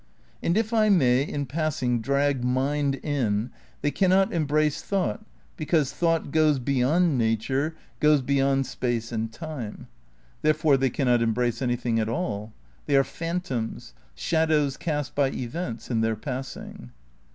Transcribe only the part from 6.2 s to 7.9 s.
goes beyond nature,